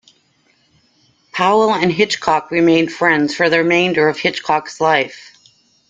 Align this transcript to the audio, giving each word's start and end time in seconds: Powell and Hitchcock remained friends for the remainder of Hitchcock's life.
Powell 1.31 1.75
and 1.75 1.91
Hitchcock 1.91 2.49
remained 2.49 2.91
friends 2.91 3.35
for 3.35 3.51
the 3.51 3.59
remainder 3.59 4.07
of 4.09 4.17
Hitchcock's 4.17 4.81
life. 4.81 5.37